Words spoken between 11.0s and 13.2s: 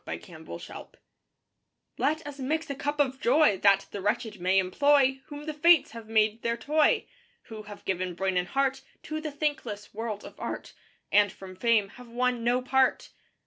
And from Fame have won no part.